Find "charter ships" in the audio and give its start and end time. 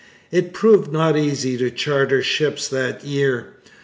1.69-2.67